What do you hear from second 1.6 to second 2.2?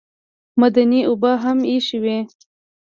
ایښې وې.